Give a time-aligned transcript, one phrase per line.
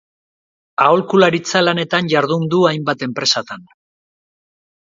[0.85, 3.73] Aholkularitza lanetan jardun du hainbat enpresatan.